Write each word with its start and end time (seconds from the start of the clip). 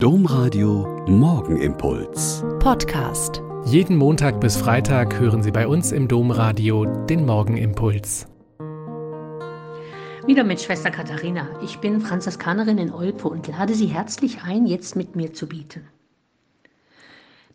Domradio 0.00 1.04
Morgenimpuls. 1.08 2.44
Podcast. 2.60 3.42
Jeden 3.64 3.96
Montag 3.96 4.40
bis 4.40 4.56
Freitag 4.56 5.18
hören 5.18 5.42
Sie 5.42 5.50
bei 5.50 5.66
uns 5.66 5.90
im 5.90 6.06
Domradio 6.06 6.84
den 6.84 7.26
Morgenimpuls. 7.26 8.28
Wieder 10.24 10.44
mit 10.44 10.60
Schwester 10.60 10.92
Katharina. 10.92 11.48
Ich 11.64 11.78
bin 11.78 12.00
Franziskanerin 12.00 12.78
in 12.78 12.92
Olpe 12.92 13.26
und 13.26 13.48
lade 13.48 13.74
Sie 13.74 13.86
herzlich 13.86 14.42
ein, 14.44 14.66
jetzt 14.66 14.94
mit 14.94 15.16
mir 15.16 15.32
zu 15.32 15.48
bieten. 15.48 15.88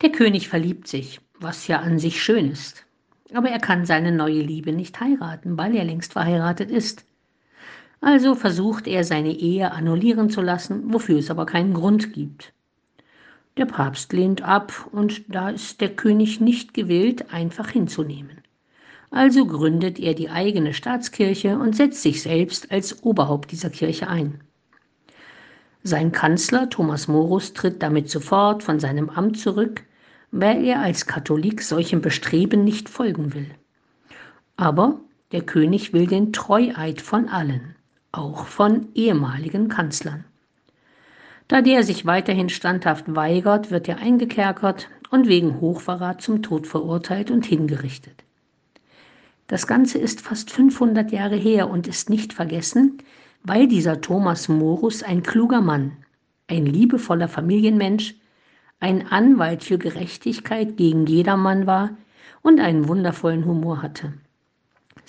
Der 0.00 0.10
König 0.10 0.48
verliebt 0.48 0.88
sich, 0.88 1.20
was 1.38 1.66
ja 1.66 1.80
an 1.80 1.98
sich 1.98 2.22
schön 2.22 2.50
ist. 2.50 2.86
Aber 3.34 3.50
er 3.50 3.58
kann 3.58 3.84
seine 3.84 4.12
neue 4.12 4.40
Liebe 4.40 4.72
nicht 4.72 4.98
heiraten, 4.98 5.58
weil 5.58 5.76
er 5.76 5.84
längst 5.84 6.14
verheiratet 6.14 6.70
ist. 6.70 7.04
Also 8.02 8.34
versucht 8.34 8.86
er 8.86 9.04
seine 9.04 9.32
Ehe 9.32 9.72
annullieren 9.72 10.30
zu 10.30 10.40
lassen, 10.40 10.92
wofür 10.92 11.18
es 11.18 11.30
aber 11.30 11.44
keinen 11.44 11.74
Grund 11.74 12.14
gibt. 12.14 12.54
Der 13.58 13.66
Papst 13.66 14.14
lehnt 14.14 14.40
ab 14.40 14.88
und 14.90 15.22
da 15.28 15.50
ist 15.50 15.82
der 15.82 15.90
König 15.90 16.40
nicht 16.40 16.72
gewillt, 16.72 17.30
einfach 17.32 17.68
hinzunehmen. 17.68 18.40
Also 19.10 19.44
gründet 19.44 19.98
er 19.98 20.14
die 20.14 20.30
eigene 20.30 20.72
Staatskirche 20.72 21.58
und 21.58 21.76
setzt 21.76 22.00
sich 22.00 22.22
selbst 22.22 22.72
als 22.72 23.02
Oberhaupt 23.02 23.50
dieser 23.50 23.68
Kirche 23.68 24.08
ein. 24.08 24.40
Sein 25.82 26.12
Kanzler 26.12 26.70
Thomas 26.70 27.06
Morus 27.06 27.52
tritt 27.52 27.82
damit 27.82 28.08
sofort 28.08 28.62
von 28.62 28.80
seinem 28.80 29.10
Amt 29.10 29.38
zurück, 29.38 29.82
weil 30.30 30.64
er 30.64 30.80
als 30.80 31.06
Katholik 31.06 31.60
solchem 31.60 32.00
Bestreben 32.00 32.64
nicht 32.64 32.88
folgen 32.88 33.34
will. 33.34 33.50
Aber 34.56 35.00
der 35.32 35.42
König 35.42 35.92
will 35.92 36.06
den 36.06 36.32
Treueid 36.32 37.02
von 37.02 37.28
allen 37.28 37.74
auch 38.12 38.46
von 38.46 38.88
ehemaligen 38.94 39.68
Kanzlern. 39.68 40.24
Da 41.48 41.62
der 41.62 41.82
sich 41.82 42.06
weiterhin 42.06 42.48
standhaft 42.48 43.14
weigert, 43.14 43.70
wird 43.70 43.88
er 43.88 43.98
eingekerkert 43.98 44.88
und 45.10 45.26
wegen 45.26 45.60
Hochverrat 45.60 46.22
zum 46.22 46.42
Tod 46.42 46.66
verurteilt 46.66 47.30
und 47.30 47.44
hingerichtet. 47.44 48.24
Das 49.48 49.66
Ganze 49.66 49.98
ist 49.98 50.20
fast 50.20 50.50
500 50.50 51.10
Jahre 51.10 51.34
her 51.34 51.68
und 51.68 51.88
ist 51.88 52.08
nicht 52.08 52.32
vergessen, 52.32 52.98
weil 53.42 53.66
dieser 53.66 54.00
Thomas 54.00 54.48
Morus 54.48 55.02
ein 55.02 55.24
kluger 55.24 55.60
Mann, 55.60 55.96
ein 56.46 56.66
liebevoller 56.66 57.28
Familienmensch, 57.28 58.14
ein 58.78 59.08
Anwalt 59.08 59.64
für 59.64 59.78
Gerechtigkeit 59.78 60.76
gegen 60.76 61.06
jedermann 61.06 61.66
war 61.66 61.90
und 62.42 62.60
einen 62.60 62.86
wundervollen 62.86 63.44
Humor 63.44 63.82
hatte. 63.82 64.12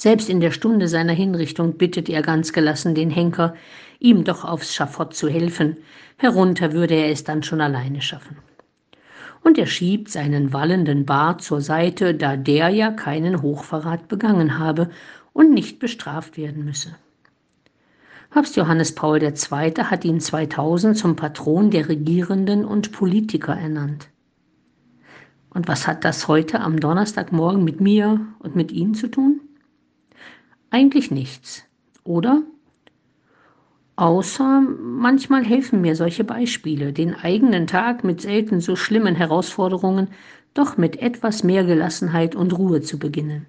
Selbst 0.02 0.30
in 0.30 0.40
der 0.40 0.50
Stunde 0.50 0.88
seiner 0.88 1.14
Hinrichtung 1.14 1.78
bittet 1.78 2.10
er 2.10 2.24
ganz 2.24 2.54
gelassen 2.54 2.96
den 2.96 3.12
Henker, 3.12 3.54
ihm 4.00 4.24
doch 4.24 4.44
aufs 4.44 4.74
Schafott 4.74 5.14
zu 5.14 5.30
helfen, 5.30 5.78
herunter 6.18 6.74
würde 6.74 6.96
er 6.96 7.12
es 7.12 7.24
dann 7.24 7.44
schon 7.44 7.62
alleine 7.62 8.02
schaffen. 8.02 8.38
Und 9.44 9.60
er 9.60 9.68
schiebt 9.68 10.10
seinen 10.10 10.54
wallenden 10.54 11.06
Bart 11.06 11.44
zur 11.44 11.62
Seite, 11.62 12.16
da 12.16 12.36
der 12.36 12.70
ja 12.70 12.90
keinen 12.90 13.44
Hochverrat 13.44 14.08
begangen 14.08 14.58
habe 14.58 14.90
und 15.34 15.54
nicht 15.54 15.78
bestraft 15.78 16.36
werden 16.36 16.66
müsse. 16.66 16.96
Papst 18.32 18.56
Johannes 18.56 18.96
Paul 18.96 19.22
II. 19.22 19.32
hat 19.84 20.04
ihn 20.04 20.20
2000 20.20 20.98
zum 20.98 21.16
Patron 21.16 21.70
der 21.70 21.90
Regierenden 21.90 22.66
und 22.66 22.92
Politiker 22.92 23.54
ernannt. 23.56 24.08
Und 25.52 25.68
was 25.68 25.86
hat 25.88 26.04
das 26.04 26.28
heute 26.28 26.60
am 26.60 26.80
Donnerstagmorgen 26.80 27.64
mit 27.64 27.82
mir 27.82 28.20
und 28.40 28.56
mit 28.56 28.72
Ihnen 28.72 28.96
zu 28.96 29.08
tun? 29.08 29.42
Eigentlich 30.72 31.12
nichts, 31.12 31.66
oder? 32.06 32.44
Außer 33.98 34.62
manchmal 34.62 35.44
helfen 35.44 35.82
mir 35.82 35.96
solche 35.98 36.24
Beispiele, 36.24 36.94
den 36.94 37.14
eigenen 37.14 37.68
Tag 37.68 38.06
mit 38.06 38.22
selten 38.22 38.62
so 38.62 38.78
schlimmen 38.78 39.16
Herausforderungen 39.16 40.08
doch 40.54 40.78
mit 40.78 41.02
etwas 41.02 41.44
mehr 41.44 41.66
Gelassenheit 41.66 42.36
und 42.36 42.58
Ruhe 42.58 42.82
zu 42.82 42.98
beginnen. 42.98 43.46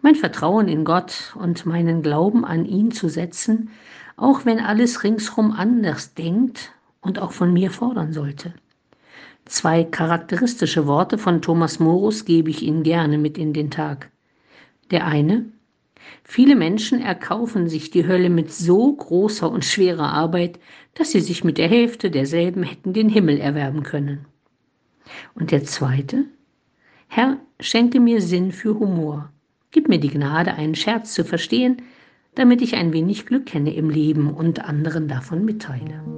Mein 0.00 0.14
Vertrauen 0.14 0.68
in 0.68 0.84
Gott 0.84 1.36
und 1.38 1.66
meinen 1.66 2.02
Glauben 2.02 2.46
an 2.46 2.64
ihn 2.64 2.92
zu 2.92 3.08
setzen, 3.08 3.70
auch 4.16 4.46
wenn 4.46 4.58
alles 4.58 5.04
ringsrum 5.04 5.52
anders 5.52 6.14
denkt 6.14 6.72
und 7.02 7.18
auch 7.18 7.32
von 7.32 7.52
mir 7.52 7.70
fordern 7.70 8.12
sollte. 8.12 8.54
Zwei 9.44 9.84
charakteristische 9.84 10.86
Worte 10.86 11.18
von 11.18 11.42
Thomas 11.42 11.78
Morus 11.78 12.24
gebe 12.24 12.48
ich 12.50 12.62
Ihnen 12.62 12.82
gerne 12.82 13.18
mit 13.18 13.36
in 13.36 13.52
den 13.52 13.70
Tag. 13.70 14.10
Der 14.90 15.06
eine, 15.06 15.44
Viele 16.24 16.56
Menschen 16.56 17.00
erkaufen 17.00 17.68
sich 17.68 17.90
die 17.90 18.06
Hölle 18.06 18.30
mit 18.30 18.52
so 18.52 18.94
großer 18.94 19.50
und 19.50 19.64
schwerer 19.64 20.12
Arbeit, 20.12 20.58
dass 20.94 21.12
sie 21.12 21.20
sich 21.20 21.44
mit 21.44 21.58
der 21.58 21.68
Hälfte 21.68 22.10
derselben 22.10 22.62
hätten 22.62 22.92
den 22.92 23.08
Himmel 23.08 23.38
erwerben 23.38 23.82
können. 23.82 24.26
Und 25.34 25.50
der 25.50 25.64
zweite? 25.64 26.24
Herr, 27.08 27.38
schenke 27.60 28.00
mir 28.00 28.20
Sinn 28.20 28.52
für 28.52 28.78
Humor. 28.78 29.30
Gib 29.70 29.88
mir 29.88 29.98
die 29.98 30.10
Gnade, 30.10 30.54
einen 30.54 30.74
Scherz 30.74 31.14
zu 31.14 31.24
verstehen, 31.24 31.82
damit 32.34 32.62
ich 32.62 32.74
ein 32.74 32.92
wenig 32.92 33.26
Glück 33.26 33.46
kenne 33.46 33.74
im 33.74 33.90
Leben 33.90 34.32
und 34.32 34.64
anderen 34.64 35.08
davon 35.08 35.44
mitteile. 35.44 36.17